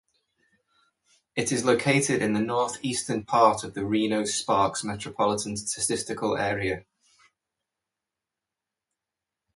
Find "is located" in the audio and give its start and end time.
1.51-2.23